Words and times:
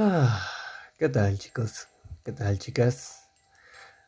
Ah, 0.00 0.40
¿Qué 0.96 1.08
tal 1.08 1.36
chicos? 1.40 1.88
¿Qué 2.24 2.30
tal 2.30 2.56
chicas? 2.56 3.28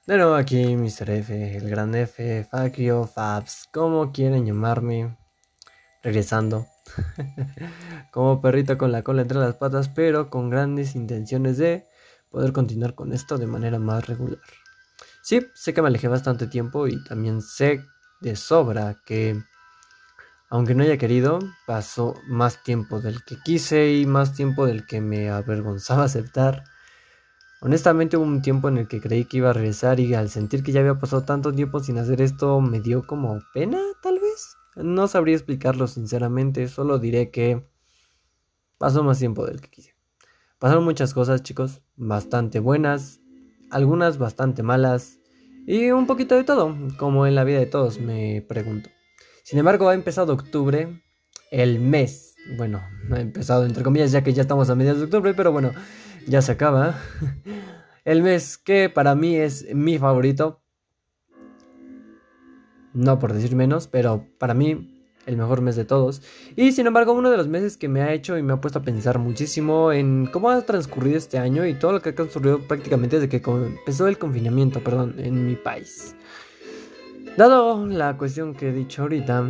De 0.07 0.17
nuevo 0.19 0.37
aquí 0.37 0.77
Mr. 0.77 1.11
F, 1.11 1.57
el 1.57 1.69
gran 1.69 1.93
F, 1.97 2.47
Fakio, 2.49 3.09
Fabs, 3.09 3.69
como 3.73 4.13
quieren 4.13 4.47
llamarme, 4.47 5.19
regresando, 6.05 6.69
como 8.13 8.41
perrito 8.41 8.79
con 8.79 8.93
la 8.93 9.03
cola 9.03 9.23
entre 9.23 9.39
las 9.39 9.57
patas, 9.57 9.89
pero 9.89 10.31
con 10.31 10.49
grandes 10.49 10.95
intenciones 10.95 11.59
de 11.59 11.89
poder 12.31 12.53
continuar 12.53 12.95
con 12.95 13.13
esto 13.13 13.37
de 13.37 13.49
manera 13.49 13.81
más 13.81 14.07
regular. 14.07 14.39
Sí, 15.23 15.45
sé 15.55 15.75
que 15.75 15.83
me 15.83 15.89
alejé 15.89 16.07
bastante 16.07 16.47
tiempo 16.47 16.87
y 16.87 17.03
también 17.03 17.43
sé 17.43 17.85
de 18.21 18.37
sobra 18.37 19.03
que 19.05 19.43
aunque 20.51 20.75
no 20.75 20.83
haya 20.83 20.99
querido, 20.99 21.39
pasó 21.65 22.15
más 22.27 22.63
tiempo 22.65 23.01
del 23.01 23.25
que 23.25 23.37
quise 23.43 23.95
y 23.95 24.05
más 24.05 24.35
tiempo 24.35 24.67
del 24.67 24.85
que 24.85 25.01
me 25.01 25.31
avergonzaba 25.31 26.05
aceptar. 26.05 26.65
Honestamente 27.63 28.17
hubo 28.17 28.25
un 28.25 28.43
tiempo 28.43 28.69
en 28.69 28.79
el 28.79 28.89
que 28.89 29.01
creí 29.01 29.25
que 29.27 29.37
iba 29.37 29.51
a 29.51 29.53
regresar 29.53 30.01
y 30.01 30.13
al 30.15 30.29
sentir 30.29 30.63
que 30.65 30.73
ya 30.73 30.81
había 30.81 30.99
pasado 30.99 31.23
tanto 31.23 31.53
tiempo 31.53 31.81
sin 31.81 31.99
hacer 31.99 32.21
esto 32.21 32.61
me 32.61 32.81
dio 32.81 33.07
como 33.07 33.39
pena, 33.55 33.79
tal 34.03 34.19
vez. 34.19 34.57
No 34.75 35.07
sabría 35.07 35.37
explicarlo 35.37 35.87
sinceramente, 35.87 36.67
solo 36.69 36.99
diré 36.99 37.31
que 37.31 37.65
pasó 38.79 39.05
más 39.05 39.19
tiempo 39.19 39.47
del 39.47 39.61
que 39.61 39.71
quise. 39.71 39.95
Pasaron 40.59 40.85
muchas 40.85 41.15
cosas, 41.15 41.43
chicos, 41.43 41.81
bastante 41.97 42.59
buenas, 42.59 43.21
algunas 43.71 44.19
bastante 44.19 44.63
malas 44.63 45.19
y 45.67 45.91
un 45.91 46.07
poquito 46.07 46.35
de 46.35 46.45
todo, 46.45 46.77
como 46.97 47.27
en 47.27 47.37
la 47.37 47.45
vida 47.45 47.61
de 47.61 47.67
todos, 47.67 48.01
me 48.01 48.43
pregunto. 48.49 48.91
Sin 49.43 49.59
embargo, 49.59 49.89
ha 49.89 49.95
empezado 49.95 50.33
octubre, 50.33 51.03
el 51.51 51.81
mes. 51.81 52.35
Bueno, 52.57 52.83
ha 53.13 53.21
empezado 53.21 53.65
entre 53.65 53.83
comillas 53.83 54.13
ya 54.13 54.23
que 54.23 54.33
ya 54.33 54.43
estamos 54.43 54.71
a 54.71 54.75
mediados 54.75 55.01
de 55.01 55.05
octubre, 55.07 55.35
pero 55.35 55.53
bueno, 55.53 55.73
ya 56.27 56.43
se 56.43 56.53
acaba. 56.53 56.99
El 58.05 58.23
mes 58.23 58.57
que 58.57 58.89
para 58.89 59.15
mí 59.15 59.37
es 59.37 59.75
mi 59.75 59.99
favorito. 59.99 60.63
No 62.95 63.19
por 63.19 63.35
decir 63.35 63.55
menos, 63.55 63.89
pero 63.89 64.27
para 64.39 64.55
mí 64.55 65.01
el 65.27 65.37
mejor 65.37 65.61
mes 65.61 65.77
de 65.77 65.85
todos. 65.85 66.23
Y 66.57 66.73
sin 66.73 66.87
embargo, 66.87 67.13
uno 67.13 67.31
de 67.31 67.37
los 67.37 67.47
meses 67.47 67.77
que 67.77 67.89
me 67.89 68.03
ha 68.03 68.13
hecho 68.13 68.37
y 68.37 68.43
me 68.43 68.53
ha 68.53 68.61
puesto 68.61 68.81
a 68.81 68.83
pensar 68.83 69.19
muchísimo 69.19 69.93
en 69.93 70.27
cómo 70.27 70.51
ha 70.51 70.61
transcurrido 70.63 71.19
este 71.19 71.39
año 71.39 71.67
y 71.67 71.75
todo 71.75 71.93
lo 71.93 72.03
que 72.03 72.09
ha 72.09 72.15
transcurrido 72.15 72.67
prácticamente 72.67 73.21
desde 73.21 73.29
que 73.29 73.43
empezó 73.49 74.09
el 74.09 74.19
confinamiento, 74.19 74.81
perdón, 74.81 75.15
en 75.19 75.47
mi 75.47 75.57
país. 75.57 76.17
Dado 77.37 77.87
la 77.87 78.17
cuestión 78.17 78.55
que 78.55 78.69
he 78.69 78.73
dicho 78.73 79.03
ahorita, 79.03 79.49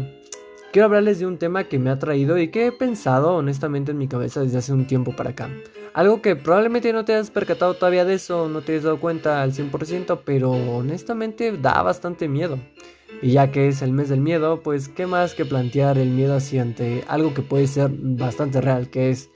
quiero 0.72 0.86
hablarles 0.86 1.18
de 1.18 1.26
un 1.26 1.38
tema 1.38 1.64
que 1.64 1.78
me 1.78 1.90
ha 1.90 1.98
traído 1.98 2.38
y 2.38 2.48
que 2.48 2.66
he 2.66 2.72
pensado 2.72 3.34
honestamente 3.34 3.90
en 3.90 3.98
mi 3.98 4.06
cabeza 4.06 4.42
desde 4.42 4.58
hace 4.58 4.72
un 4.72 4.86
tiempo 4.86 5.16
para 5.16 5.30
acá. 5.30 5.48
Algo 5.92 6.22
que 6.22 6.36
probablemente 6.36 6.92
no 6.92 7.04
te 7.04 7.14
has 7.14 7.30
percatado 7.30 7.74
todavía 7.74 8.04
de 8.04 8.14
eso, 8.14 8.48
no 8.48 8.60
te 8.60 8.76
has 8.76 8.84
dado 8.84 9.00
cuenta 9.00 9.42
al 9.42 9.52
100%, 9.52 10.20
pero 10.24 10.52
honestamente 10.52 11.56
da 11.56 11.82
bastante 11.82 12.28
miedo. 12.28 12.58
Y 13.22 13.32
ya 13.32 13.50
que 13.50 13.68
es 13.68 13.82
el 13.82 13.92
mes 13.92 14.08
del 14.08 14.20
miedo, 14.20 14.62
pues 14.62 14.88
qué 14.88 15.06
más 15.06 15.34
que 15.34 15.44
plantear 15.44 15.98
el 15.98 16.10
miedo 16.10 16.36
hacia 16.36 16.62
ante 16.62 17.02
algo 17.08 17.34
que 17.34 17.42
puede 17.42 17.66
ser 17.66 17.90
bastante 17.92 18.60
real, 18.60 18.88
que 18.88 19.10
es 19.10 19.30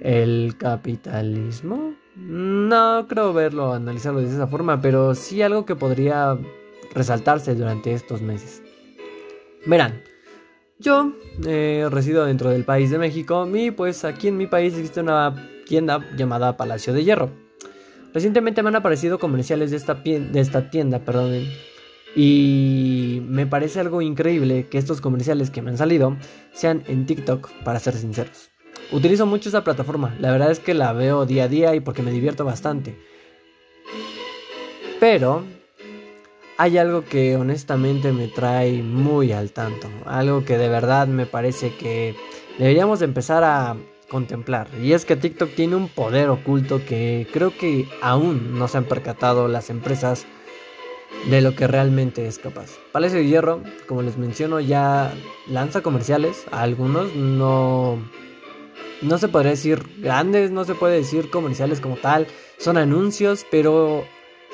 el 0.00 0.56
capitalismo. 0.56 1.94
No 2.16 3.06
creo 3.08 3.32
verlo, 3.32 3.74
analizarlo 3.74 4.20
de 4.20 4.28
esa 4.28 4.46
forma, 4.46 4.80
pero 4.80 5.14
sí 5.14 5.42
algo 5.42 5.66
que 5.66 5.76
podría 5.76 6.38
resaltarse 6.92 7.54
durante 7.54 7.92
estos 7.92 8.22
meses. 8.22 8.62
Verán, 9.66 10.02
yo 10.78 11.12
eh, 11.46 11.86
resido 11.90 12.24
dentro 12.24 12.50
del 12.50 12.64
país 12.64 12.90
de 12.90 12.98
México 12.98 13.48
y 13.54 13.70
pues 13.70 14.04
aquí 14.04 14.28
en 14.28 14.36
mi 14.36 14.46
país 14.46 14.74
existe 14.74 15.00
una 15.00 15.50
tienda 15.66 16.04
llamada 16.16 16.56
Palacio 16.56 16.92
de 16.92 17.04
Hierro. 17.04 17.30
Recientemente 18.14 18.62
me 18.62 18.70
han 18.70 18.76
aparecido 18.76 19.18
comerciales 19.18 19.70
de 19.70 19.76
esta, 19.76 19.94
de 19.94 20.40
esta 20.40 20.70
tienda, 20.70 21.00
perdón, 21.00 21.44
y 22.16 23.22
me 23.28 23.46
parece 23.46 23.78
algo 23.78 24.02
increíble 24.02 24.66
que 24.68 24.78
estos 24.78 25.00
comerciales 25.00 25.50
que 25.50 25.62
me 25.62 25.70
han 25.70 25.78
salido 25.78 26.16
sean 26.52 26.82
en 26.88 27.06
TikTok, 27.06 27.50
para 27.62 27.78
ser 27.78 27.94
sinceros. 27.94 28.50
Utilizo 28.90 29.26
mucho 29.26 29.48
esa 29.48 29.62
plataforma, 29.62 30.16
la 30.18 30.32
verdad 30.32 30.50
es 30.50 30.58
que 30.58 30.74
la 30.74 30.92
veo 30.92 31.24
día 31.24 31.44
a 31.44 31.48
día 31.48 31.74
y 31.76 31.80
porque 31.80 32.02
me 32.02 32.10
divierto 32.10 32.44
bastante. 32.44 32.98
Pero 34.98 35.44
hay 36.60 36.76
algo 36.76 37.06
que 37.06 37.36
honestamente 37.36 38.12
me 38.12 38.28
trae 38.28 38.82
muy 38.82 39.32
al 39.32 39.50
tanto, 39.50 39.88
algo 40.04 40.44
que 40.44 40.58
de 40.58 40.68
verdad 40.68 41.06
me 41.06 41.24
parece 41.24 41.74
que 41.74 42.14
deberíamos 42.58 43.00
empezar 43.00 43.44
a 43.44 43.78
contemplar. 44.10 44.68
Y 44.82 44.92
es 44.92 45.06
que 45.06 45.16
TikTok 45.16 45.54
tiene 45.54 45.76
un 45.76 45.88
poder 45.88 46.28
oculto 46.28 46.84
que 46.84 47.26
creo 47.32 47.56
que 47.56 47.88
aún 48.02 48.58
no 48.58 48.68
se 48.68 48.76
han 48.76 48.84
percatado 48.84 49.48
las 49.48 49.70
empresas 49.70 50.26
de 51.30 51.40
lo 51.40 51.56
que 51.56 51.66
realmente 51.66 52.26
es 52.26 52.38
capaz. 52.38 52.72
Palacio 52.92 53.20
de 53.20 53.26
Hierro, 53.26 53.62
como 53.88 54.02
les 54.02 54.18
menciono, 54.18 54.60
ya 54.60 55.14
lanza 55.48 55.80
comerciales, 55.80 56.44
a 56.50 56.60
algunos 56.60 57.14
no 57.14 57.98
no 59.00 59.16
se 59.16 59.28
podría 59.28 59.52
decir 59.52 59.82
grandes, 59.96 60.50
no 60.50 60.66
se 60.66 60.74
puede 60.74 60.96
decir 60.96 61.30
comerciales 61.30 61.80
como 61.80 61.96
tal, 61.96 62.26
son 62.58 62.76
anuncios, 62.76 63.46
pero 63.50 64.04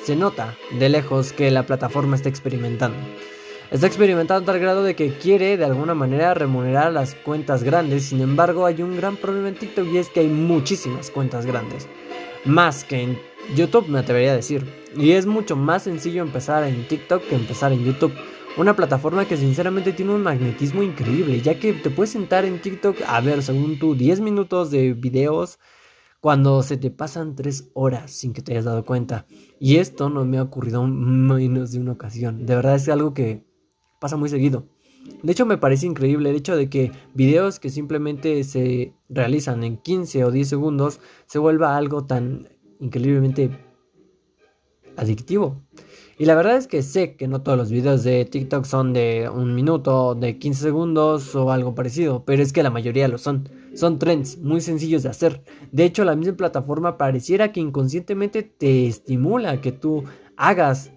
se 0.03 0.15
nota 0.15 0.55
de 0.79 0.89
lejos 0.89 1.33
que 1.33 1.51
la 1.51 1.65
plataforma 1.65 2.15
está 2.15 2.29
experimentando. 2.29 2.97
Está 3.69 3.87
experimentando 3.87 4.43
a 4.43 4.45
tal 4.45 4.61
grado 4.61 4.83
de 4.83 4.95
que 4.95 5.13
quiere 5.17 5.57
de 5.57 5.65
alguna 5.65 5.93
manera 5.93 6.33
remunerar 6.33 6.93
las 6.93 7.15
cuentas 7.15 7.63
grandes, 7.63 8.05
sin 8.05 8.21
embargo 8.21 8.65
hay 8.65 8.81
un 8.81 8.95
gran 8.95 9.17
problema 9.17 9.49
en 9.49 9.55
TikTok 9.55 9.87
y 9.91 9.97
es 9.97 10.09
que 10.09 10.21
hay 10.21 10.27
muchísimas 10.27 11.11
cuentas 11.11 11.45
grandes. 11.45 11.87
Más 12.45 12.85
que 12.85 13.01
en 13.01 13.19
YouTube 13.55 13.89
me 13.89 13.99
atrevería 13.99 14.31
a 14.31 14.35
decir. 14.37 14.65
Y 14.95 15.11
es 15.11 15.25
mucho 15.25 15.55
más 15.55 15.83
sencillo 15.83 16.21
empezar 16.21 16.63
en 16.63 16.87
TikTok 16.87 17.23
que 17.27 17.35
empezar 17.35 17.73
en 17.73 17.83
YouTube. 17.83 18.13
Una 18.55 18.75
plataforma 18.75 19.25
que 19.25 19.37
sinceramente 19.37 19.91
tiene 19.91 20.13
un 20.13 20.23
magnetismo 20.23 20.81
increíble, 20.81 21.41
ya 21.41 21.59
que 21.59 21.73
te 21.73 21.89
puedes 21.89 22.11
sentar 22.11 22.45
en 22.45 22.59
TikTok 22.59 22.97
a 23.05 23.19
ver 23.21 23.43
según 23.43 23.77
tú 23.77 23.95
10 23.95 24.21
minutos 24.21 24.71
de 24.71 24.93
videos 24.93 25.59
cuando 26.19 26.63
se 26.63 26.77
te 26.77 26.91
pasan 26.91 27.35
tres 27.35 27.69
horas 27.73 28.11
sin 28.11 28.33
que 28.33 28.41
te 28.41 28.53
hayas 28.53 28.65
dado 28.65 28.85
cuenta. 28.85 29.25
Y 29.59 29.77
esto 29.77 30.09
no 30.09 30.25
me 30.25 30.37
ha 30.37 30.43
ocurrido 30.43 30.85
menos 30.85 31.71
de 31.71 31.79
una 31.79 31.93
ocasión. 31.93 32.45
De 32.45 32.55
verdad 32.55 32.75
es 32.75 32.89
algo 32.89 33.13
que 33.13 33.45
pasa 33.99 34.17
muy 34.17 34.29
seguido. 34.29 34.67
De 35.23 35.31
hecho, 35.31 35.45
me 35.45 35.57
parece 35.57 35.85
increíble 35.85 36.29
el 36.29 36.35
hecho 36.35 36.55
de 36.55 36.69
que 36.69 36.91
videos 37.13 37.59
que 37.59 37.69
simplemente 37.69 38.43
se 38.43 38.93
realizan 39.09 39.63
en 39.63 39.77
15 39.77 40.25
o 40.25 40.31
10 40.31 40.47
segundos 40.47 40.99
se 41.27 41.39
vuelva 41.39 41.77
algo 41.77 42.05
tan 42.05 42.49
increíblemente 42.79 43.51
adictivo. 44.97 45.61
Y 46.19 46.25
la 46.25 46.35
verdad 46.35 46.57
es 46.57 46.67
que 46.67 46.81
sé 46.81 47.15
que 47.15 47.27
no 47.27 47.43
todos 47.43 47.57
los 47.57 47.71
videos 47.71 48.03
de 48.03 48.25
TikTok 48.25 48.65
son 48.65 48.91
de 48.91 49.29
un 49.29 49.53
minuto, 49.53 50.15
de 50.15 50.39
15 50.39 50.61
segundos 50.61 51.35
o 51.35 51.51
algo 51.51 51.75
parecido, 51.75 52.25
pero 52.25 52.41
es 52.41 52.51
que 52.51 52.63
la 52.63 52.71
mayoría 52.71 53.07
lo 53.07 53.19
son. 53.19 53.47
Son 53.77 53.99
trends 53.99 54.39
muy 54.39 54.59
sencillos 54.59 55.03
de 55.03 55.09
hacer. 55.09 55.43
De 55.71 55.85
hecho, 55.85 56.03
la 56.03 56.15
misma 56.15 56.35
plataforma 56.35 56.97
pareciera 56.97 57.51
que 57.51 57.59
inconscientemente 57.59 58.41
te 58.41 58.87
estimula 58.87 59.61
que 59.61 59.71
tú 59.71 60.03
hagas 60.35 60.91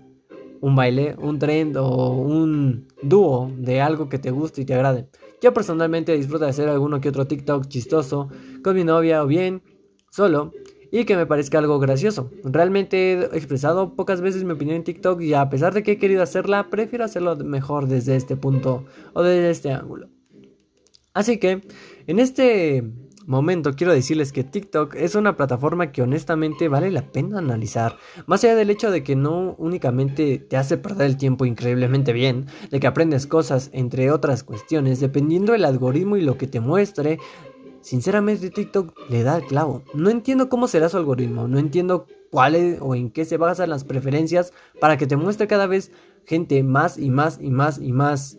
un 0.63 0.75
baile, 0.75 1.15
un 1.19 1.39
trend 1.39 1.77
o 1.77 2.13
un 2.15 2.89
dúo 3.03 3.53
de 3.55 3.83
algo 3.83 4.09
que 4.09 4.19
te 4.19 4.31
guste 4.31 4.63
y 4.63 4.65
te 4.65 4.73
agrade. 4.73 5.11
Yo 5.43 5.53
personalmente 5.53 6.17
disfruto 6.17 6.47
de 6.47 6.53
hacer 6.53 6.71
alguno 6.71 7.03
que 7.03 7.11
otro 7.11 7.27
TikTok 7.27 7.69
chistoso 7.69 8.31
con 8.65 8.75
mi 8.75 8.85
novia 8.85 9.23
o 9.23 9.27
bien 9.27 9.63
solo 10.11 10.55
y 10.91 11.05
que 11.05 11.17
me 11.17 11.27
parezca 11.27 11.59
algo 11.59 11.79
gracioso. 11.81 12.31
Realmente 12.45 13.13
he 13.13 13.37
expresado 13.37 13.95
pocas 13.95 14.23
veces 14.23 14.43
mi 14.43 14.53
opinión 14.53 14.77
en 14.77 14.85
TikTok 14.85 15.21
y 15.21 15.35
a 15.35 15.51
pesar 15.51 15.75
de 15.75 15.83
que 15.83 15.93
he 15.93 15.99
querido 15.99 16.23
hacerla, 16.23 16.71
prefiero 16.71 17.05
hacerlo 17.05 17.37
mejor 17.37 17.89
desde 17.89 18.17
este 18.17 18.37
punto 18.37 18.87
o 19.13 19.23
desde 19.23 19.51
este 19.51 19.71
ángulo. 19.71 20.09
Así 21.13 21.39
que, 21.39 21.61
en 22.07 22.19
este 22.19 22.85
momento 23.27 23.75
quiero 23.75 23.93
decirles 23.93 24.33
que 24.33 24.45
TikTok 24.45 24.95
es 24.97 25.15
una 25.15 25.37
plataforma 25.37 25.93
que 25.93 26.03
honestamente 26.03 26.69
vale 26.69 26.91
la 26.91 27.13
pena 27.13 27.39
analizar. 27.39 27.97
Más 28.27 28.43
allá 28.43 28.57
del 28.57 28.71
hecho 28.71 28.91
de 28.91 29.03
que 29.05 29.15
no 29.15 29.55
únicamente 29.59 30.39
te 30.39 30.57
hace 30.57 30.79
perder 30.79 31.07
el 31.07 31.17
tiempo 31.17 31.45
increíblemente 31.45 32.13
bien, 32.13 32.47
de 32.71 32.81
que 32.81 32.87
aprendes 32.87 33.27
cosas 33.27 33.71
entre 33.73 34.11
otras 34.11 34.43
cuestiones, 34.43 35.01
dependiendo 35.01 35.53
del 35.53 35.65
algoritmo 35.65 36.17
y 36.17 36.23
lo 36.23 36.37
que 36.37 36.47
te 36.47 36.61
muestre, 36.61 37.19
Sinceramente 37.83 38.51
TikTok 38.51 39.09
le 39.09 39.23
da 39.23 39.39
el 39.39 39.45
clavo. 39.45 39.83
No 39.95 40.11
entiendo 40.11 40.49
cómo 40.49 40.69
será 40.69 40.89
su 40.89 40.99
algoritmo, 40.99 41.49
no 41.49 41.59
entiendo 41.59 42.07
cuál 42.31 42.55
es, 42.55 42.79
o 42.81 42.95
en 42.95 43.11
qué 43.11 43.25
se 43.25 43.39
basan 43.39 43.71
las 43.71 43.85
preferencias 43.85 44.53
para 44.81 44.99
que 44.99 45.07
te 45.07 45.17
muestre 45.17 45.47
cada 45.47 45.67
vez 45.67 45.91
gente 46.27 46.63
más 46.63 46.99
y 46.99 47.11
más 47.11 47.39
y 47.41 47.51
más 47.51 47.79
y 47.81 47.93
más 47.93 48.39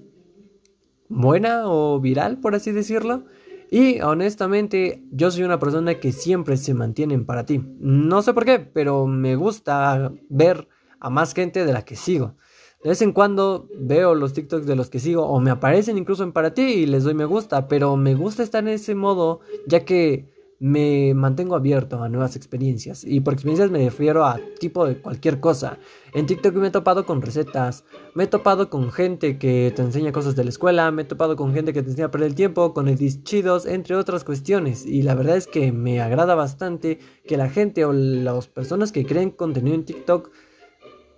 buena 1.09 1.63
o 1.65 1.99
viral, 1.99 2.39
por 2.39 2.53
así 2.55 2.71
decirlo. 2.71 3.25
Y 3.73 4.01
honestamente, 4.01 5.01
yo 5.13 5.31
soy 5.31 5.43
una 5.43 5.57
persona 5.57 5.97
que 5.97 6.11
siempre 6.11 6.57
se 6.57 6.73
mantiene 6.73 7.17
para 7.19 7.45
ti. 7.45 7.63
No 7.79 8.21
sé 8.21 8.33
por 8.33 8.43
qué, 8.43 8.59
pero 8.59 9.07
me 9.07 9.37
gusta 9.37 10.11
ver 10.27 10.67
a 10.99 11.09
más 11.09 11.33
gente 11.33 11.65
de 11.65 11.71
la 11.71 11.85
que 11.85 11.95
sigo. 11.95 12.35
De 12.83 12.89
vez 12.89 13.01
en 13.01 13.13
cuando 13.13 13.69
veo 13.79 14.13
los 14.13 14.33
TikToks 14.33 14.65
de 14.65 14.75
los 14.75 14.89
que 14.89 14.99
sigo 14.99 15.25
o 15.25 15.39
me 15.39 15.51
aparecen 15.51 15.97
incluso 15.97 16.23
en 16.23 16.33
para 16.33 16.53
ti 16.53 16.63
y 16.63 16.85
les 16.85 17.05
doy 17.05 17.13
me 17.13 17.23
gusta, 17.23 17.69
pero 17.69 17.95
me 17.95 18.13
gusta 18.13 18.43
estar 18.43 18.61
en 18.61 18.73
ese 18.73 18.93
modo 18.93 19.39
ya 19.67 19.85
que 19.85 20.27
me 20.61 21.15
mantengo 21.15 21.55
abierto 21.55 22.03
a 22.03 22.07
nuevas 22.07 22.35
experiencias. 22.35 23.03
Y 23.03 23.21
por 23.21 23.33
experiencias 23.33 23.71
me 23.71 23.83
refiero 23.83 24.25
a 24.25 24.39
tipo 24.59 24.85
de 24.85 25.01
cualquier 25.01 25.39
cosa. 25.39 25.79
En 26.13 26.27
TikTok 26.27 26.53
me 26.53 26.67
he 26.67 26.71
topado 26.71 27.03
con 27.07 27.23
recetas, 27.23 27.83
me 28.13 28.25
he 28.25 28.27
topado 28.27 28.69
con 28.69 28.91
gente 28.91 29.39
que 29.39 29.73
te 29.75 29.81
enseña 29.81 30.11
cosas 30.11 30.35
de 30.35 30.43
la 30.43 30.51
escuela, 30.51 30.91
me 30.91 31.01
he 31.01 31.05
topado 31.05 31.35
con 31.35 31.51
gente 31.51 31.73
que 31.73 31.81
te 31.81 31.89
enseña 31.89 32.05
a 32.05 32.11
perder 32.11 32.27
el 32.27 32.35
tiempo, 32.35 32.75
con 32.75 32.87
edits 32.87 33.23
chidos, 33.23 33.65
entre 33.65 33.95
otras 33.95 34.23
cuestiones. 34.23 34.85
Y 34.85 35.01
la 35.01 35.15
verdad 35.15 35.35
es 35.35 35.47
que 35.47 35.71
me 35.71 35.99
agrada 35.99 36.35
bastante 36.35 36.99
que 37.25 37.37
la 37.37 37.49
gente 37.49 37.83
o 37.83 37.91
las 37.91 38.47
personas 38.47 38.91
que 38.91 39.03
creen 39.03 39.31
contenido 39.31 39.73
en 39.73 39.85
TikTok 39.85 40.29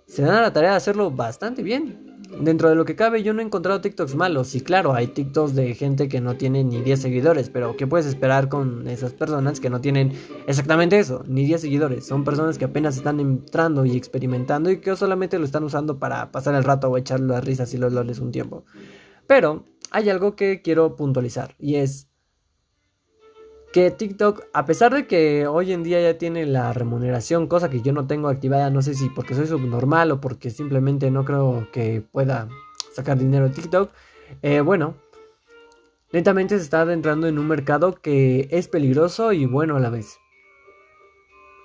se 0.06 0.22
dan 0.22 0.36
a 0.36 0.40
la 0.42 0.54
tarea 0.54 0.70
de 0.70 0.76
hacerlo 0.76 1.10
bastante 1.10 1.62
bien. 1.62 2.13
Dentro 2.40 2.68
de 2.68 2.74
lo 2.74 2.84
que 2.84 2.96
cabe, 2.96 3.22
yo 3.22 3.32
no 3.32 3.40
he 3.40 3.44
encontrado 3.44 3.80
TikToks 3.80 4.14
malos. 4.14 4.54
Y 4.54 4.60
claro, 4.60 4.92
hay 4.94 5.06
TikToks 5.06 5.54
de 5.54 5.74
gente 5.74 6.08
que 6.08 6.20
no 6.20 6.36
tiene 6.36 6.64
ni 6.64 6.80
10 6.82 7.00
seguidores. 7.00 7.50
Pero 7.50 7.76
¿qué 7.76 7.86
puedes 7.86 8.06
esperar 8.06 8.48
con 8.48 8.88
esas 8.88 9.12
personas 9.12 9.60
que 9.60 9.70
no 9.70 9.80
tienen 9.80 10.12
exactamente 10.46 10.98
eso? 10.98 11.24
Ni 11.26 11.44
10 11.46 11.60
seguidores. 11.60 12.06
Son 12.06 12.24
personas 12.24 12.58
que 12.58 12.64
apenas 12.64 12.96
están 12.96 13.20
entrando 13.20 13.84
y 13.84 13.96
experimentando 13.96 14.70
y 14.70 14.80
que 14.80 14.94
solamente 14.96 15.38
lo 15.38 15.44
están 15.44 15.64
usando 15.64 15.98
para 15.98 16.32
pasar 16.32 16.54
el 16.54 16.64
rato 16.64 16.88
o 16.88 16.98
echar 16.98 17.20
las 17.20 17.44
risas 17.44 17.72
y 17.74 17.78
los 17.78 17.92
loles 17.92 18.18
un 18.18 18.32
tiempo. 18.32 18.64
Pero 19.26 19.64
hay 19.90 20.10
algo 20.10 20.34
que 20.36 20.60
quiero 20.62 20.96
puntualizar. 20.96 21.54
Y 21.58 21.76
es 21.76 22.08
que 23.74 23.90
TikTok, 23.90 24.44
a 24.52 24.66
pesar 24.66 24.94
de 24.94 25.08
que 25.08 25.48
hoy 25.48 25.72
en 25.72 25.82
día 25.82 26.00
ya 26.00 26.16
tiene 26.16 26.46
la 26.46 26.72
remuneración, 26.72 27.48
cosa 27.48 27.70
que 27.70 27.82
yo 27.82 27.92
no 27.92 28.06
tengo 28.06 28.28
activada, 28.28 28.70
no 28.70 28.82
sé 28.82 28.94
si 28.94 29.08
porque 29.08 29.34
soy 29.34 29.48
subnormal 29.48 30.12
o 30.12 30.20
porque 30.20 30.50
simplemente 30.50 31.10
no 31.10 31.24
creo 31.24 31.66
que 31.72 32.00
pueda 32.00 32.48
sacar 32.94 33.18
dinero 33.18 33.48
de 33.48 33.54
TikTok, 33.56 33.90
eh, 34.42 34.60
bueno, 34.60 34.94
lentamente 36.12 36.56
se 36.56 36.62
está 36.62 36.82
adentrando 36.82 37.26
en 37.26 37.36
un 37.36 37.48
mercado 37.48 37.96
que 38.00 38.46
es 38.52 38.68
peligroso 38.68 39.32
y 39.32 39.44
bueno 39.44 39.74
a 39.74 39.80
la 39.80 39.90
vez. 39.90 40.18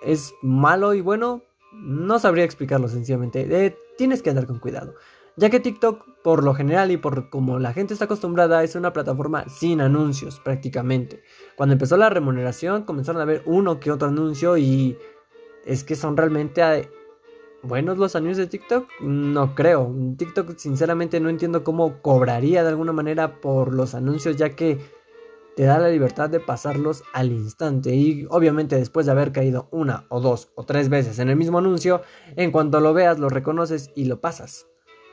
Es 0.02 0.34
malo 0.42 0.96
y 0.96 1.02
bueno, 1.02 1.44
no 1.74 2.18
sabría 2.18 2.44
explicarlo 2.44 2.88
sencillamente. 2.88 3.42
Eh, 3.42 3.78
tienes 4.00 4.24
que 4.24 4.32
andar 4.32 4.48
con 4.48 4.58
cuidado 4.58 4.96
ya 5.40 5.50
que 5.50 5.62
TikTok 5.62 6.22
por 6.22 6.44
lo 6.44 6.54
general 6.54 6.92
y 6.92 6.98
por 6.98 7.30
como 7.30 7.60
la 7.60 7.72
gente 7.72 7.94
está 7.94 8.06
acostumbrada 8.06 8.62
es 8.62 8.76
una 8.76 8.92
plataforma 8.92 9.48
sin 9.48 9.80
anuncios 9.80 10.40
prácticamente. 10.42 11.24
Cuando 11.56 11.74
empezó 11.74 11.96
la 11.96 12.10
remuneración 12.10 12.84
comenzaron 12.84 13.22
a 13.22 13.26
ver 13.26 13.42
uno 13.46 13.80
que 13.80 13.90
otro 13.90 14.10
anuncio 14.10 14.58
y 14.58 14.98
es 15.66 15.86
que 15.86 15.96
son 15.96 16.18
realmente 16.18 16.62
eh, 16.62 16.90
buenos 17.64 17.98
los 17.98 18.18
anuncios 18.18 18.38
de 18.38 18.48
TikTok. 18.48 18.90
No 19.02 19.56
creo. 19.56 19.96
TikTok 20.18 20.58
sinceramente 20.58 21.22
no 21.22 21.30
entiendo 21.30 21.64
cómo 21.64 22.02
cobraría 22.02 22.64
de 22.64 22.70
alguna 22.70 22.92
manera 22.92 23.40
por 23.40 23.74
los 23.74 23.96
anuncios 23.96 24.36
ya 24.36 24.50
que 24.50 24.78
te 25.56 25.64
da 25.64 25.80
la 25.80 25.90
libertad 25.90 26.30
de 26.30 26.42
pasarlos 26.42 27.04
al 27.14 27.32
instante 27.32 27.96
y 27.96 28.28
obviamente 28.30 28.76
después 28.76 29.06
de 29.06 29.14
haber 29.14 29.32
caído 29.32 29.70
una 29.72 30.06
o 30.10 30.20
dos 30.20 30.52
o 30.56 30.66
tres 30.66 30.90
veces 30.90 31.18
en 31.20 31.30
el 31.30 31.38
mismo 31.38 31.60
anuncio, 31.60 32.02
en 32.36 32.52
cuanto 32.52 32.82
lo 32.82 32.94
veas 32.94 33.20
lo 33.20 33.30
reconoces 33.30 33.92
y 33.96 34.06
lo 34.06 34.20
pasas. 34.20 34.69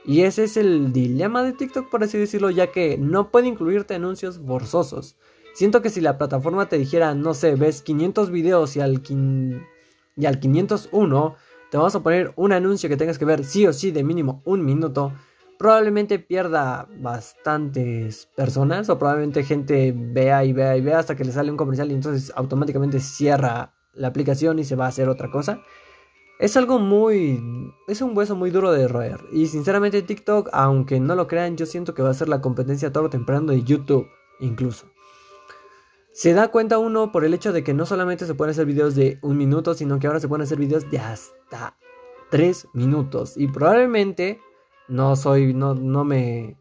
Y 0.07 0.23
ese 0.23 0.45
es 0.45 0.57
el 0.57 0.93
dilema 0.93 1.43
de 1.43 1.53
TikTok, 1.53 1.91
por 1.91 2.05
así 2.05 2.17
decirlo, 2.17 2.51
ya 2.51 2.69
que 2.69 2.97
no 2.97 3.33
puede 3.33 3.49
incluirte 3.49 3.95
anuncios 3.95 4.39
forzosos. 4.39 5.17
Siento 5.53 5.83
que 5.83 5.91
si 5.91 6.01
la 6.01 6.17
plataforma 6.17 6.69
te 6.69 6.79
dijera, 6.79 7.15
no 7.15 7.35
sé, 7.35 7.57
ves 7.57 7.83
500 7.83 8.31
videos 8.31 8.77
y 8.77 8.81
al, 8.81 9.03
y 10.17 10.27
al 10.27 10.39
501 10.39 11.37
te 11.71 11.77
vamos 11.77 11.95
a 11.97 12.03
poner 12.03 12.33
un 12.37 12.53
anuncio 12.53 12.89
que 12.89 12.97
tengas 12.97 13.19
que 13.19 13.25
ver 13.25 13.45
sí 13.45 13.67
o 13.67 13.73
sí 13.73 13.91
de 13.91 14.05
mínimo 14.05 14.43
un 14.45 14.65
minuto, 14.65 15.13
probablemente 15.59 16.21
pierda 16.21 16.87
bastantes 17.01 18.27
personas 18.37 18.89
o 18.89 18.99
probablemente 18.99 19.43
gente 19.43 19.93
vea 19.97 20.45
y 20.45 20.53
vea 20.53 20.77
y 20.77 20.83
vea 20.83 21.01
hasta 21.01 21.17
que 21.17 21.25
le 21.25 21.33
sale 21.33 21.51
un 21.51 21.57
comercial 21.57 21.91
y 21.91 21.95
entonces 21.95 22.33
automáticamente 22.37 23.01
cierra 23.01 23.75
la 23.93 24.09
aplicación 24.09 24.59
y 24.59 24.65
se 24.65 24.77
va 24.77 24.85
a 24.85 24.89
hacer 24.89 25.09
otra 25.09 25.31
cosa. 25.31 25.63
Es 26.39 26.57
algo 26.57 26.79
muy... 26.79 27.73
Es 27.89 28.03
un 28.03 28.17
hueso 28.17 28.37
muy 28.37 28.51
duro 28.51 28.73
de 28.73 28.89
roer. 28.89 29.21
Y 29.33 29.47
sinceramente 29.47 30.03
TikTok, 30.03 30.51
aunque 30.53 31.01
no 31.01 31.15
lo 31.15 31.27
crean, 31.27 31.57
yo 31.57 31.67
siento 31.67 31.95
que 31.95 32.03
va 32.03 32.11
a 32.11 32.15
ser 32.15 32.29
la 32.29 32.43
competencia 32.43 32.93
todo 32.93 33.09
temprano 33.09 33.53
de 33.53 33.63
YouTube, 33.63 34.07
incluso. 34.41 34.87
Se 36.13 36.33
da 36.33 36.49
cuenta 36.49 36.79
uno 36.79 37.13
por 37.13 37.25
el 37.25 37.35
hecho 37.35 37.53
de 37.53 37.63
que 37.63 37.75
no 37.75 37.87
solamente 37.87 38.27
se 38.27 38.35
pueden 38.35 38.51
hacer 38.51 38.67
videos 38.67 38.95
de 38.95 39.19
un 39.23 39.37
minuto, 39.37 39.75
sino 39.75 39.99
que 39.99 40.07
ahora 40.07 40.21
se 40.21 40.29
pueden 40.29 40.43
hacer 40.43 40.59
videos 40.59 40.91
de 40.91 40.99
hasta 40.99 41.77
tres 42.31 42.69
minutos. 42.75 43.37
Y 43.37 43.49
probablemente 43.49 44.41
no 44.89 45.17
soy, 45.17 45.55
no, 45.55 45.75
no 45.75 46.05
me 46.05 46.57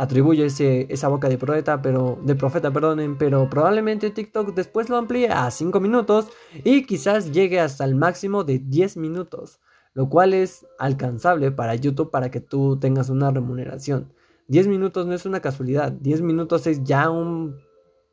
atribuye 0.00 0.46
ese, 0.46 0.86
esa 0.88 1.08
boca 1.08 1.28
de 1.28 1.36
profeta, 1.36 1.82
pero 1.82 2.18
de 2.22 2.34
profeta, 2.34 2.72
perdonen, 2.72 3.18
pero 3.18 3.50
probablemente 3.50 4.08
TikTok 4.08 4.54
después 4.54 4.88
lo 4.88 4.96
amplíe 4.96 5.28
a 5.28 5.50
5 5.50 5.78
minutos 5.78 6.28
y 6.64 6.86
quizás 6.86 7.32
llegue 7.32 7.60
hasta 7.60 7.84
el 7.84 7.96
máximo 7.96 8.42
de 8.42 8.60
10 8.60 8.96
minutos, 8.96 9.60
lo 9.92 10.08
cual 10.08 10.32
es 10.32 10.66
alcanzable 10.78 11.50
para 11.50 11.74
YouTube 11.74 12.10
para 12.10 12.30
que 12.30 12.40
tú 12.40 12.78
tengas 12.78 13.10
una 13.10 13.30
remuneración. 13.30 14.10
10 14.48 14.68
minutos 14.68 15.06
no 15.06 15.12
es 15.12 15.26
una 15.26 15.40
casualidad, 15.40 15.92
10 15.92 16.22
minutos 16.22 16.66
es 16.66 16.82
ya 16.82 17.10
un 17.10 17.60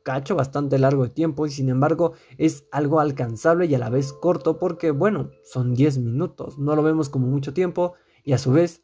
cacho 0.02 0.36
bastante 0.36 0.78
largo 0.78 1.04
de 1.04 1.10
tiempo 1.10 1.46
y 1.46 1.50
sin 1.50 1.70
embargo 1.70 2.12
es 2.36 2.66
algo 2.70 3.00
alcanzable 3.00 3.64
y 3.64 3.74
a 3.74 3.78
la 3.78 3.88
vez 3.88 4.12
corto 4.12 4.58
porque 4.58 4.90
bueno, 4.90 5.30
son 5.42 5.72
10 5.72 5.96
minutos, 6.00 6.58
no 6.58 6.76
lo 6.76 6.82
vemos 6.82 7.08
como 7.08 7.28
mucho 7.28 7.54
tiempo 7.54 7.94
y 8.24 8.34
a 8.34 8.38
su 8.38 8.52
vez 8.52 8.82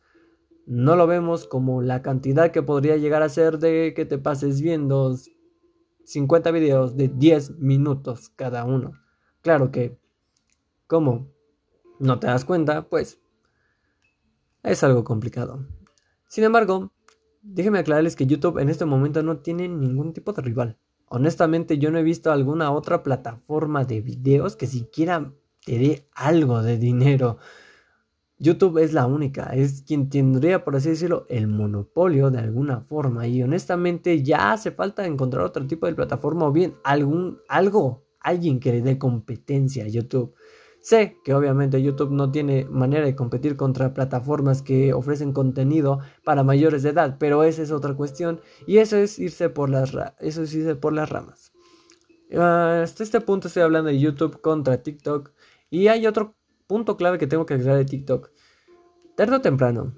no 0.66 0.96
lo 0.96 1.06
vemos 1.06 1.46
como 1.46 1.82
la 1.82 2.02
cantidad 2.02 2.50
que 2.50 2.62
podría 2.62 2.96
llegar 2.96 3.22
a 3.22 3.28
ser 3.28 3.58
de 3.58 3.92
que 3.94 4.04
te 4.04 4.18
pases 4.18 4.60
viendo 4.60 5.16
50 6.04 6.50
videos 6.50 6.96
de 6.96 7.08
10 7.08 7.58
minutos 7.58 8.30
cada 8.30 8.64
uno. 8.64 8.92
Claro 9.42 9.70
que, 9.70 9.98
como 10.86 11.30
no 11.98 12.18
te 12.18 12.26
das 12.26 12.44
cuenta, 12.44 12.88
pues 12.88 13.20
es 14.62 14.82
algo 14.82 15.04
complicado. 15.04 15.66
Sin 16.28 16.44
embargo, 16.44 16.92
déjenme 17.42 17.78
aclararles 17.78 18.16
que 18.16 18.26
YouTube 18.26 18.58
en 18.58 18.68
este 18.68 18.84
momento 18.84 19.22
no 19.22 19.38
tiene 19.38 19.68
ningún 19.68 20.12
tipo 20.12 20.32
de 20.32 20.42
rival. 20.42 20.78
Honestamente, 21.06 21.78
yo 21.78 21.90
no 21.90 21.98
he 21.98 22.02
visto 22.02 22.32
alguna 22.32 22.72
otra 22.72 23.02
plataforma 23.02 23.84
de 23.84 24.00
videos 24.00 24.56
que 24.56 24.66
siquiera 24.66 25.32
te 25.64 25.78
dé 25.78 26.08
algo 26.14 26.62
de 26.62 26.78
dinero. 26.78 27.38
YouTube 28.44 28.76
es 28.76 28.92
la 28.92 29.06
única, 29.06 29.54
es 29.54 29.82
quien 29.86 30.10
tendría, 30.10 30.64
por 30.64 30.76
así 30.76 30.90
decirlo, 30.90 31.24
el 31.30 31.48
monopolio 31.48 32.30
de 32.30 32.40
alguna 32.40 32.82
forma. 32.82 33.26
Y 33.26 33.42
honestamente 33.42 34.22
ya 34.22 34.52
hace 34.52 34.70
falta 34.70 35.06
encontrar 35.06 35.44
otro 35.44 35.66
tipo 35.66 35.86
de 35.86 35.94
plataforma 35.94 36.44
o 36.44 36.52
bien 36.52 36.74
algún, 36.84 37.38
algo, 37.48 38.04
alguien 38.20 38.60
que 38.60 38.72
le 38.72 38.82
dé 38.82 38.98
competencia 38.98 39.84
a 39.84 39.88
YouTube. 39.88 40.34
Sé 40.82 41.16
que 41.24 41.32
obviamente 41.32 41.80
YouTube 41.82 42.10
no 42.10 42.30
tiene 42.30 42.66
manera 42.66 43.06
de 43.06 43.16
competir 43.16 43.56
contra 43.56 43.94
plataformas 43.94 44.60
que 44.60 44.92
ofrecen 44.92 45.32
contenido 45.32 46.00
para 46.22 46.42
mayores 46.42 46.82
de 46.82 46.90
edad, 46.90 47.16
pero 47.18 47.44
esa 47.44 47.62
es 47.62 47.70
otra 47.70 47.94
cuestión 47.94 48.42
y 48.66 48.76
eso 48.76 48.98
es 48.98 49.18
irse 49.18 49.48
por 49.48 49.70
las, 49.70 49.96
eso 50.20 50.42
es 50.42 50.54
irse 50.54 50.76
por 50.76 50.92
las 50.92 51.08
ramas. 51.08 51.54
hasta 52.30 53.02
este 53.02 53.22
punto 53.22 53.48
estoy 53.48 53.62
hablando 53.62 53.88
de 53.88 53.98
YouTube 53.98 54.42
contra 54.42 54.82
TikTok 54.82 55.32
y 55.70 55.88
hay 55.88 56.06
otro 56.06 56.34
punto 56.66 56.96
clave 56.96 57.18
que 57.18 57.26
tengo 57.26 57.46
que 57.46 57.54
agregar 57.54 57.76
de 57.76 57.84
TikTok. 57.84 58.30
Tarde 59.16 59.36
o 59.36 59.40
temprano, 59.40 59.94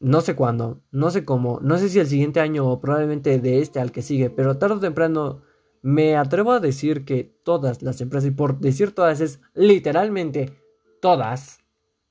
no 0.00 0.20
sé 0.20 0.36
cuándo, 0.36 0.82
no 0.90 1.10
sé 1.10 1.24
cómo, 1.24 1.60
no 1.62 1.78
sé 1.78 1.88
si 1.88 1.98
el 1.98 2.06
siguiente 2.06 2.40
año 2.40 2.70
o 2.70 2.80
probablemente 2.80 3.38
de 3.40 3.60
este 3.60 3.80
al 3.80 3.90
que 3.90 4.02
sigue, 4.02 4.30
pero 4.30 4.58
tarde 4.58 4.76
o 4.76 4.80
temprano 4.80 5.42
me 5.82 6.16
atrevo 6.16 6.52
a 6.52 6.60
decir 6.60 7.04
que 7.04 7.24
todas 7.24 7.82
las 7.82 8.00
empresas, 8.00 8.28
y 8.28 8.30
por 8.30 8.58
decir 8.58 8.92
todas 8.92 9.20
es 9.20 9.40
literalmente 9.54 10.56
todas, 11.00 11.58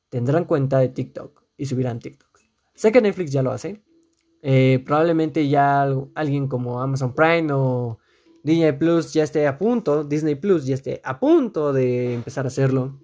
tendrán 0.10 0.46
cuenta 0.46 0.80
de 0.80 0.90
TikTok 0.90 1.44
y 1.58 1.66
subirán 1.66 2.00
TikTok. 2.00 2.40
Sé 2.76 2.92
que 2.92 3.02
Netflix 3.02 3.32
ya 3.32 3.44
lo 3.44 3.52
hace. 3.52 3.82
Eh, 4.42 4.84
probablemente 4.86 5.48
ya 5.48 5.84
alguien 6.16 6.48
como 6.48 6.82
Amazon 6.82 7.14
Prime 7.14 7.52
o 7.54 7.98
Disney 8.44 8.74
Plus 8.74 9.14
ya 9.14 9.24
esté 9.24 9.48
a 9.48 9.58
punto, 9.58 10.04
Disney 10.04 10.36
Plus 10.36 10.66
ya 10.66 10.76
esté 10.76 11.00
a 11.04 11.20
punto 11.20 11.72
de 11.72 12.14
empezar 12.14 12.46
a 12.46 12.50
hacerlo. 12.50 13.00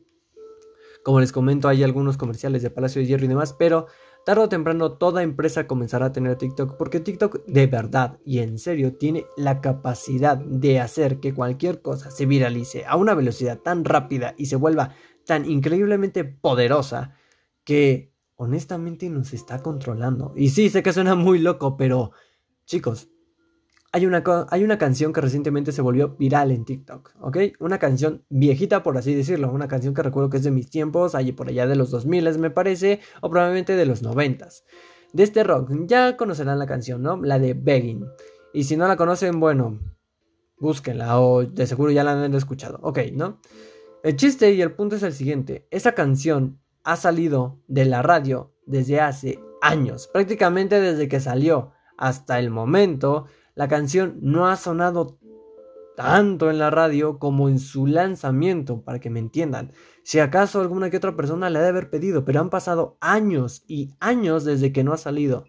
Como 1.03 1.19
les 1.19 1.31
comento, 1.31 1.67
hay 1.67 1.83
algunos 1.83 2.17
comerciales 2.17 2.61
de 2.61 2.69
Palacio 2.69 3.01
de 3.01 3.07
Hierro 3.07 3.25
y 3.25 3.29
demás, 3.29 3.53
pero 3.57 3.87
tarde 4.25 4.43
o 4.43 4.49
temprano 4.49 4.93
toda 4.93 5.23
empresa 5.23 5.65
comenzará 5.65 6.07
a 6.07 6.11
tener 6.11 6.35
TikTok 6.35 6.77
porque 6.77 6.99
TikTok 6.99 7.45
de 7.45 7.67
verdad 7.67 8.19
y 8.25 8.39
en 8.39 8.59
serio 8.59 8.95
tiene 8.95 9.25
la 9.37 9.61
capacidad 9.61 10.37
de 10.37 10.79
hacer 10.79 11.19
que 11.19 11.33
cualquier 11.33 11.81
cosa 11.81 12.11
se 12.11 12.25
viralice 12.25 12.85
a 12.85 12.95
una 12.95 13.15
velocidad 13.15 13.59
tan 13.59 13.85
rápida 13.85 14.35
y 14.37 14.47
se 14.47 14.57
vuelva 14.57 14.93
tan 15.25 15.49
increíblemente 15.49 16.25
poderosa 16.25 17.15
que 17.63 18.13
honestamente 18.35 19.09
nos 19.09 19.33
está 19.33 19.61
controlando. 19.61 20.33
Y 20.35 20.49
sí, 20.49 20.69
sé 20.69 20.81
que 20.81 20.93
suena 20.93 21.15
muy 21.15 21.39
loco, 21.39 21.77
pero 21.77 22.11
chicos, 22.65 23.09
hay 23.91 24.05
una, 24.05 24.23
hay 24.49 24.63
una 24.63 24.77
canción 24.77 25.13
que 25.13 25.21
recientemente 25.21 25.71
se 25.71 25.81
volvió 25.81 26.15
viral 26.17 26.51
en 26.51 26.65
TikTok, 26.65 27.15
¿ok? 27.21 27.37
Una 27.59 27.79
canción 27.79 28.23
viejita, 28.29 28.83
por 28.83 28.97
así 28.97 29.15
decirlo, 29.15 29.51
una 29.51 29.67
canción 29.67 29.93
que 29.93 30.03
recuerdo 30.03 30.29
que 30.29 30.37
es 30.37 30.43
de 30.43 30.51
mis 30.51 30.69
tiempos, 30.69 31.15
allí 31.15 31.31
por 31.31 31.49
allá 31.49 31.67
de 31.67 31.75
los 31.75 31.91
2000 31.91 32.37
me 32.37 32.51
parece, 32.51 32.99
o 33.21 33.29
probablemente 33.29 33.75
de 33.75 33.85
los 33.85 34.01
90 34.01 34.47
de 35.13 35.23
este 35.23 35.43
rock. 35.43 35.71
Ya 35.87 36.17
conocerán 36.17 36.59
la 36.59 36.67
canción, 36.67 37.01
¿no? 37.01 37.17
La 37.17 37.39
de 37.39 37.53
Begging. 37.53 38.05
Y 38.53 38.63
si 38.65 38.77
no 38.77 38.87
la 38.87 38.95
conocen, 38.95 39.39
bueno, 39.39 39.79
Búsquenla 40.59 41.21
o 41.21 41.45
de 41.45 41.67
seguro 41.67 41.91
ya 41.91 42.03
la 42.03 42.23
han 42.23 42.33
escuchado. 42.33 42.79
Ok, 42.81 42.99
¿no? 43.13 43.39
El 44.03 44.15
chiste 44.15 44.53
y 44.53 44.61
el 44.61 44.73
punto 44.73 44.97
es 44.97 45.03
el 45.03 45.13
siguiente. 45.13 45.67
Esa 45.71 45.93
canción 45.93 46.59
ha 46.83 46.97
salido 46.97 47.61
de 47.67 47.85
la 47.85 48.01
radio 48.01 48.53
desde 48.65 48.99
hace 48.99 49.39
años. 49.61 50.09
Prácticamente 50.11 50.81
desde 50.81 51.07
que 51.07 51.19
salió 51.19 51.71
hasta 51.97 52.39
el 52.39 52.49
momento, 52.49 53.25
la 53.59 53.67
canción 53.67 54.17
no 54.21 54.47
ha 54.47 54.55
sonado 54.55 55.19
tanto 55.97 56.49
en 56.49 56.59
la 56.59 56.69
radio 56.69 57.19
como 57.19 57.49
en 57.49 57.59
su 57.59 57.87
lanzamiento, 57.87 58.85
para 58.85 59.01
que 59.01 59.09
me 59.09 59.19
entiendan. 59.19 59.73
Si 60.01 60.19
acaso 60.19 60.61
alguna 60.61 60.89
que 60.89 60.95
otra 60.95 61.17
persona 61.17 61.49
le 61.49 61.59
ha 61.59 61.63
de 61.63 61.67
haber 61.67 61.89
pedido, 61.89 62.23
pero 62.23 62.39
han 62.39 62.49
pasado 62.49 62.97
años 63.01 63.65
y 63.67 63.89
años 63.99 64.45
desde 64.45 64.71
que 64.71 64.85
no 64.85 64.93
ha 64.93 64.97
salido. 64.97 65.43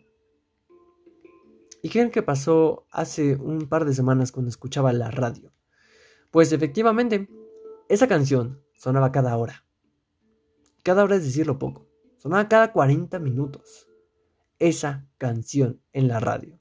¿Y 1.83 1.88
qué 1.88 2.00
creen 2.00 2.11
que 2.11 2.25
pasó 2.25 2.85
hace 2.90 3.37
un 3.37 3.69
par 3.69 3.85
de 3.85 3.95
semanas 3.95 4.33
cuando 4.33 4.49
escuchaba 4.49 4.93
la 4.93 5.12
radio? 5.12 5.52
Pues 6.33 6.50
efectivamente, 6.50 7.29
esa 7.88 8.09
canción 8.09 8.61
sonaba 8.75 9.12
cada 9.12 9.37
hora. 9.37 9.64
Cada 10.83 11.05
hora 11.05 11.14
es 11.14 11.23
decirlo 11.23 11.61
poco. 11.61 11.87
Sonaba 12.17 12.49
cada 12.49 12.73
40 12.73 13.21
minutos. 13.21 13.87
Esa 14.59 15.07
canción 15.17 15.81
en 15.93 16.09
la 16.09 16.19
radio. 16.19 16.59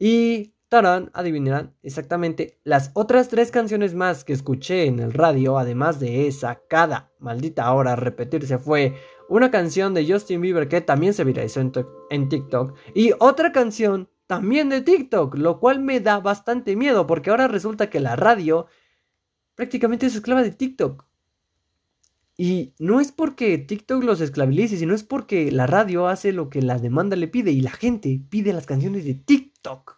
Y 0.00 0.56
tarán, 0.68 1.10
adivinarán 1.14 1.74
exactamente 1.82 2.60
las 2.64 2.90
otras 2.94 3.28
tres 3.28 3.50
canciones 3.50 3.94
más 3.94 4.24
que 4.24 4.32
escuché 4.32 4.86
en 4.86 4.98
el 5.00 5.12
radio, 5.12 5.58
además 5.58 6.00
de 6.00 6.26
esa, 6.26 6.60
cada 6.68 7.12
maldita 7.18 7.72
hora 7.72 7.96
repetirse 7.96 8.58
fue 8.58 8.94
una 9.28 9.50
canción 9.50 9.94
de 9.94 10.10
Justin 10.10 10.40
Bieber 10.40 10.68
que 10.68 10.80
también 10.80 11.14
se 11.14 11.24
viralizó 11.24 11.60
en, 11.60 11.72
en 12.10 12.28
TikTok 12.28 12.76
y 12.94 13.12
otra 13.18 13.52
canción 13.52 14.08
también 14.26 14.68
de 14.68 14.82
TikTok, 14.82 15.36
lo 15.36 15.58
cual 15.58 15.80
me 15.80 16.00
da 16.00 16.20
bastante 16.20 16.76
miedo 16.76 17.06
porque 17.06 17.30
ahora 17.30 17.48
resulta 17.48 17.88
que 17.88 18.00
la 18.00 18.14
radio 18.14 18.66
prácticamente 19.54 20.06
es 20.06 20.14
esclava 20.14 20.42
de 20.42 20.52
TikTok. 20.52 21.08
Y 22.36 22.74
no 22.78 23.00
es 23.00 23.10
porque 23.10 23.58
TikTok 23.58 24.04
los 24.04 24.20
esclavice, 24.20 24.76
sino 24.76 24.94
es 24.94 25.02
porque 25.02 25.50
la 25.50 25.66
radio 25.66 26.06
hace 26.06 26.32
lo 26.32 26.50
que 26.50 26.62
la 26.62 26.78
demanda 26.78 27.16
le 27.16 27.26
pide 27.26 27.50
y 27.50 27.62
la 27.62 27.72
gente 27.72 28.20
pide 28.30 28.52
las 28.52 28.66
canciones 28.66 29.04
de 29.04 29.14
TikTok. 29.14 29.97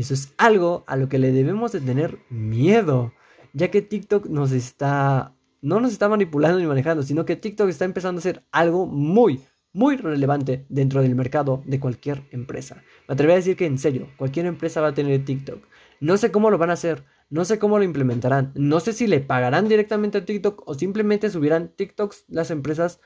Eso 0.00 0.14
es 0.14 0.32
algo 0.38 0.82
a 0.86 0.96
lo 0.96 1.10
que 1.10 1.18
le 1.18 1.30
debemos 1.30 1.72
de 1.72 1.80
tener 1.80 2.18
miedo, 2.30 3.12
ya 3.52 3.70
que 3.70 3.82
TikTok 3.82 4.26
nos 4.26 4.50
está 4.50 5.34
no 5.62 5.78
nos 5.78 5.92
está 5.92 6.08
manipulando 6.08 6.58
ni 6.58 6.64
manejando, 6.64 7.02
sino 7.02 7.26
que 7.26 7.36
TikTok 7.36 7.68
está 7.68 7.84
empezando 7.84 8.18
a 8.18 8.22
ser 8.22 8.42
algo 8.50 8.86
muy, 8.86 9.40
muy 9.74 9.96
relevante 9.96 10.64
dentro 10.70 11.02
del 11.02 11.14
mercado 11.14 11.62
de 11.66 11.78
cualquier 11.78 12.26
empresa. 12.30 12.82
Me 13.08 13.12
atrevería 13.12 13.34
a 13.34 13.40
decir 13.40 13.56
que 13.56 13.66
en 13.66 13.76
serio, 13.76 14.08
cualquier 14.16 14.46
empresa 14.46 14.80
va 14.80 14.88
a 14.88 14.94
tener 14.94 15.22
TikTok. 15.22 15.62
No 16.00 16.16
sé 16.16 16.32
cómo 16.32 16.50
lo 16.50 16.56
van 16.56 16.70
a 16.70 16.74
hacer, 16.74 17.04
no 17.28 17.44
sé 17.44 17.58
cómo 17.58 17.76
lo 17.76 17.84
implementarán, 17.84 18.52
no 18.54 18.80
sé 18.80 18.94
si 18.94 19.06
le 19.06 19.20
pagarán 19.20 19.68
directamente 19.68 20.16
a 20.16 20.24
TikTok 20.24 20.62
o 20.66 20.72
simplemente 20.72 21.28
subirán 21.28 21.68
TikToks 21.76 22.24
las 22.28 22.50
empresas 22.50 23.00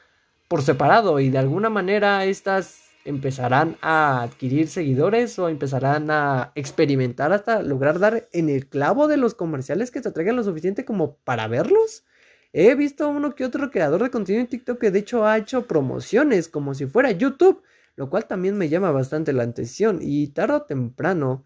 por 0.46 0.62
separado 0.62 1.18
y 1.18 1.30
de 1.30 1.38
alguna 1.38 1.70
manera 1.70 2.24
estas 2.24 2.83
empezarán 3.04 3.76
a 3.80 4.22
adquirir 4.22 4.68
seguidores 4.68 5.38
o 5.38 5.48
empezarán 5.48 6.10
a 6.10 6.52
experimentar 6.54 7.32
hasta 7.32 7.62
lograr 7.62 7.98
dar 7.98 8.28
en 8.32 8.48
el 8.48 8.68
clavo 8.68 9.08
de 9.08 9.16
los 9.16 9.34
comerciales 9.34 9.90
que 9.90 10.00
te 10.00 10.10
traigan 10.10 10.36
lo 10.36 10.44
suficiente 10.44 10.84
como 10.84 11.16
para 11.18 11.48
verlos. 11.48 12.04
He 12.52 12.74
visto 12.74 13.08
uno 13.08 13.34
que 13.34 13.44
otro 13.44 13.70
creador 13.70 14.02
de 14.02 14.10
contenido 14.10 14.42
en 14.42 14.48
TikTok 14.48 14.80
que 14.80 14.90
de 14.90 15.00
hecho 15.00 15.26
ha 15.26 15.36
hecho 15.38 15.66
promociones 15.66 16.48
como 16.48 16.74
si 16.74 16.86
fuera 16.86 17.10
YouTube, 17.10 17.62
lo 17.96 18.08
cual 18.10 18.26
también 18.26 18.56
me 18.56 18.68
llama 18.68 18.90
bastante 18.90 19.32
la 19.32 19.42
atención 19.42 19.98
y 20.00 20.28
tarde 20.28 20.54
o 20.54 20.62
temprano 20.62 21.44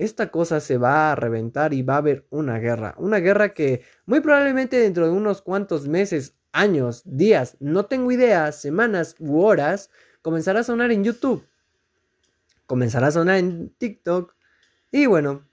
esta 0.00 0.30
cosa 0.30 0.60
se 0.60 0.78
va 0.78 1.12
a 1.12 1.14
reventar 1.14 1.74
y 1.74 1.82
va 1.82 1.96
a 1.96 1.98
haber 1.98 2.26
una 2.30 2.58
guerra, 2.58 2.94
una 2.96 3.18
guerra 3.18 3.52
que 3.52 3.82
muy 4.06 4.20
probablemente 4.20 4.78
dentro 4.78 5.04
de 5.04 5.12
unos 5.12 5.42
cuantos 5.42 5.86
meses, 5.88 6.38
años, 6.52 7.02
días, 7.04 7.58
no 7.60 7.84
tengo 7.84 8.10
idea, 8.10 8.50
semanas 8.52 9.14
u 9.18 9.42
horas, 9.42 9.90
comenzará 10.22 10.60
a 10.60 10.64
sonar 10.64 10.90
en 10.92 11.04
YouTube, 11.04 11.46
comenzará 12.66 13.08
a 13.08 13.12
sonar 13.12 13.36
en 13.36 13.70
TikTok 13.70 14.34
y 14.92 15.06
bueno, 15.06 15.48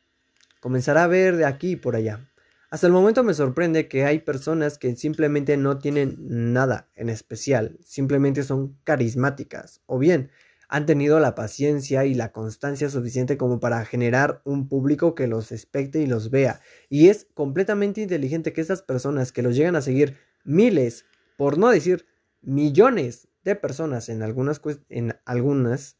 comenzará 0.59 1.03
a 1.03 1.07
ver 1.07 1.37
de 1.37 1.45
aquí 1.45 1.71
y 1.71 1.75
por 1.75 1.95
allá. 1.95 2.29
Hasta 2.69 2.87
el 2.87 2.93
momento 2.93 3.23
me 3.23 3.33
sorprende 3.33 3.87
que 3.87 4.03
hay 4.03 4.19
personas 4.19 4.77
que 4.77 4.95
simplemente 4.95 5.55
no 5.55 5.77
tienen 5.79 6.17
nada 6.53 6.89
en 6.95 7.09
especial, 7.09 7.77
simplemente 7.83 8.43
son 8.43 8.77
carismáticas 8.83 9.81
o 9.85 9.97
bien 9.97 10.31
han 10.69 10.85
tenido 10.85 11.19
la 11.19 11.35
paciencia 11.35 12.05
y 12.05 12.13
la 12.13 12.31
constancia 12.31 12.89
suficiente 12.89 13.37
como 13.37 13.59
para 13.59 13.85
generar 13.85 14.41
un 14.43 14.67
público 14.67 15.15
que 15.15 15.27
los 15.27 15.51
expecte 15.51 16.01
y 16.01 16.07
los 16.07 16.29
vea. 16.29 16.59
Y 16.89 17.07
es 17.07 17.27
completamente 17.33 18.01
inteligente 18.01 18.53
que 18.53 18.61
estas 18.61 18.81
personas 18.81 19.31
que 19.31 19.41
los 19.41 19.55
llegan 19.55 19.75
a 19.75 19.81
seguir 19.81 20.17
miles, 20.43 21.05
por 21.37 21.57
no 21.57 21.69
decir 21.69 22.05
millones 22.41 23.27
de 23.47 23.55
personas 23.55 24.09
en 24.09 24.23
algunas, 24.23 24.61
en 24.89 25.15
algunas 25.25 25.97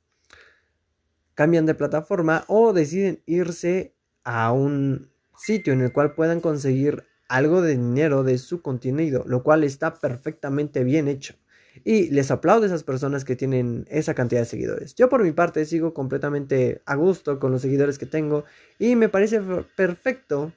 cambian 1.34 1.66
de 1.66 1.76
plataforma 1.76 2.44
o 2.48 2.74
deciden 2.74 3.22
irse 3.26 3.96
a 4.24 4.52
un 4.52 5.10
sitio 5.38 5.74
en 5.74 5.82
el 5.82 5.94
cual 5.94 6.14
puedan 6.14 6.42
conseguir 6.42 7.04
algo 7.30 7.62
de 7.62 7.72
dinero 7.72 8.24
de 8.24 8.38
su 8.38 8.62
contenido, 8.62 9.24
lo 9.28 9.44
cual 9.44 9.64
está 9.64 9.94
perfectamente 9.96 10.84
bien 10.84 11.08
hecho. 11.08 11.36
Y 11.86 12.10
les 12.10 12.32
aplaudo 12.32 12.64
a 12.64 12.68
esas 12.68 12.84
personas 12.84 13.24
que 13.24 13.36
tienen 13.36 13.86
esa 13.90 14.14
cantidad 14.14 14.42
de 14.42 14.48
seguidores. 14.48 14.96
Yo 14.96 15.10
por 15.10 15.24
mi 15.24 15.32
parte 15.32 15.64
sigo 15.66 15.94
completamente 15.94 16.82
a 16.86 16.96
gusto 16.96 17.40
con 17.40 17.52
los 17.52 17.62
seguidores 17.62 17.98
que 17.98 18.08
tengo 18.08 18.46
y 18.80 18.96
me 18.96 19.10
parece 19.10 19.40
perfecto 19.76 20.52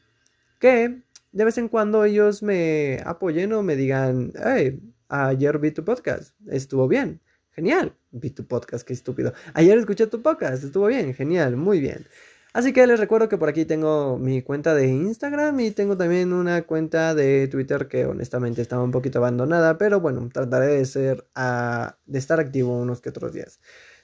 que 0.59 1.03
de 1.33 1.45
vez 1.45 1.59
en 1.59 1.69
cuando 1.69 2.05
ellos 2.05 2.43
me 2.43 3.01
apoyen 3.05 3.53
o 3.53 3.63
me 3.63 3.77
digan, 3.77 4.33
hey, 4.43 4.81
ayer 5.11 5.59
vi 5.59 5.73
tu 5.73 5.85
podcast, 5.85 6.35
estuvo 6.47 6.89
bien, 6.89 7.21
genial, 7.51 7.95
vi 8.11 8.31
tu 8.31 8.47
podcast, 8.47 8.87
qué 8.87 8.93
estúpido. 8.93 9.35
Ayer 9.55 9.77
escuché 9.77 10.07
tu 10.07 10.23
podcast, 10.23 10.65
estuvo 10.65 10.87
bien, 10.87 11.13
genial, 11.15 11.57
muy 11.57 11.81
bien. 11.81 12.07
Así 12.53 12.73
que 12.73 12.85
les 12.87 12.99
recuerdo 12.99 13.29
que 13.29 13.39
por 13.39 13.49
aquí 13.49 13.65
tengo 13.65 14.19
mi 14.19 14.43
cuenta 14.43 14.75
de 14.75 14.89
Instagram 14.89 15.61
y 15.61 15.71
tengo 15.71 15.97
también 15.97 16.33
una 16.33 16.63
cuenta 16.63 17.15
de 17.15 17.47
Twitter 17.47 17.87
que 17.87 18.07
honestamente 18.07 18.61
estaba 18.61 18.83
un 18.83 18.91
poquito 18.91 19.19
abandonada, 19.19 19.79
pero 19.79 20.01
bueno, 20.01 20.29
trataré 20.33 20.67
de 20.67 20.85
ser 20.85 21.29
ah, 21.37 21.99
de 22.07 22.19
estar 22.19 22.41
activo 22.41 22.77
unos 22.77 23.01
que 23.01 23.11
otros 23.11 23.33
días. 23.33 23.61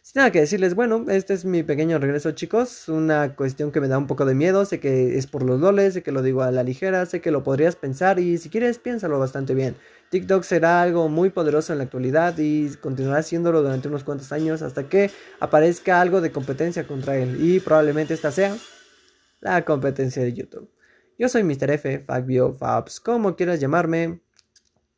Sin 0.06 0.20
nada 0.20 0.30
que 0.30 0.38
decirles, 0.38 0.76
bueno, 0.76 1.04
este 1.08 1.34
es 1.34 1.44
mi 1.44 1.64
pequeño 1.64 1.98
regreso, 1.98 2.30
chicos. 2.30 2.88
Una 2.88 3.34
cuestión 3.34 3.72
que 3.72 3.80
me 3.80 3.88
da 3.88 3.98
un 3.98 4.06
poco 4.06 4.24
de 4.24 4.36
miedo. 4.36 4.64
Sé 4.64 4.78
que 4.78 5.18
es 5.18 5.26
por 5.26 5.42
los 5.42 5.60
doles, 5.60 5.94
sé 5.94 6.04
que 6.04 6.12
lo 6.12 6.22
digo 6.22 6.42
a 6.42 6.52
la 6.52 6.62
ligera, 6.62 7.04
sé 7.06 7.20
que 7.20 7.32
lo 7.32 7.42
podrías 7.42 7.74
pensar 7.74 8.20
y 8.20 8.38
si 8.38 8.48
quieres, 8.48 8.78
piénsalo 8.78 9.18
bastante 9.18 9.52
bien. 9.52 9.74
TikTok 10.10 10.44
será 10.44 10.80
algo 10.80 11.08
muy 11.08 11.30
poderoso 11.30 11.72
en 11.72 11.78
la 11.78 11.84
actualidad 11.86 12.38
y 12.38 12.68
continuará 12.76 13.18
haciéndolo 13.18 13.62
durante 13.62 13.88
unos 13.88 14.04
cuantos 14.04 14.30
años 14.30 14.62
hasta 14.62 14.88
que 14.88 15.10
aparezca 15.40 16.00
algo 16.00 16.20
de 16.20 16.30
competencia 16.30 16.86
contra 16.86 17.16
él. 17.16 17.38
Y 17.40 17.58
probablemente 17.58 18.14
esta 18.14 18.30
sea 18.30 18.56
la 19.40 19.64
competencia 19.64 20.22
de 20.22 20.32
YouTube. 20.32 20.70
Yo 21.18 21.28
soy 21.28 21.42
Mr. 21.42 21.72
F, 21.72 22.04
Fabio, 22.06 22.52
Fabs, 22.52 23.00
como 23.00 23.34
quieras 23.34 23.58
llamarme. 23.58 24.20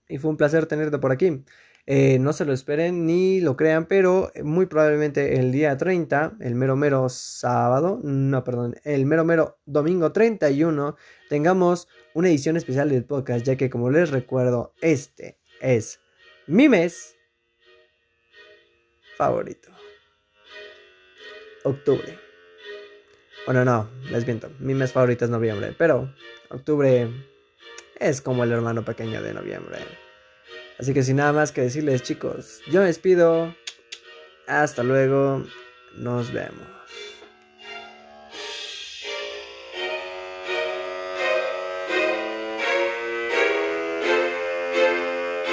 Y 0.06 0.18
fue 0.18 0.30
un 0.30 0.36
placer 0.36 0.66
tenerte 0.66 0.98
por 0.98 1.12
aquí. 1.12 1.44
Eh, 1.90 2.18
no 2.18 2.34
se 2.34 2.44
lo 2.44 2.52
esperen 2.52 3.06
ni 3.06 3.40
lo 3.40 3.56
crean, 3.56 3.86
pero 3.86 4.30
muy 4.44 4.66
probablemente 4.66 5.38
el 5.40 5.50
día 5.50 5.74
30, 5.74 6.36
el 6.40 6.54
mero 6.54 6.76
mero 6.76 7.08
sábado, 7.08 7.98
no, 8.04 8.44
perdón, 8.44 8.74
el 8.84 9.06
mero 9.06 9.24
mero 9.24 9.58
domingo 9.64 10.12
31, 10.12 10.96
tengamos 11.30 11.88
una 12.12 12.28
edición 12.28 12.58
especial 12.58 12.90
del 12.90 13.06
podcast, 13.06 13.46
ya 13.46 13.56
que 13.56 13.70
como 13.70 13.88
les 13.88 14.10
recuerdo, 14.10 14.74
este 14.82 15.38
es 15.62 15.98
mi 16.46 16.68
mes 16.68 17.16
favorito. 19.16 19.70
Octubre. 21.64 22.18
Bueno, 23.46 23.64
no, 23.64 23.88
les 24.10 24.26
miento. 24.26 24.50
Mi 24.58 24.74
mes 24.74 24.92
favorito 24.92 25.24
es 25.24 25.30
noviembre, 25.30 25.74
pero 25.78 26.12
octubre 26.50 27.08
es 27.98 28.20
como 28.20 28.44
el 28.44 28.52
hermano 28.52 28.84
pequeño 28.84 29.22
de 29.22 29.32
noviembre. 29.32 30.07
Así 30.78 30.94
que 30.94 31.02
sin 31.02 31.16
nada 31.16 31.32
más 31.32 31.52
que 31.52 31.62
decirles 31.62 32.02
chicos, 32.02 32.60
yo 32.70 32.80
me 32.80 32.86
despido. 32.86 33.54
Hasta 34.46 34.82
luego. 34.82 35.44
Nos 35.96 36.32
vemos. 36.32 36.77